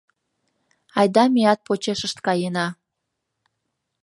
Айда 0.99 1.23
меат 1.33 1.59
почешышт 1.67 2.17
каена. 2.25 2.67